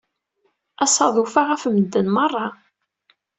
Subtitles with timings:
[0.83, 2.47] Asaḍuf-a ɣef medden merra.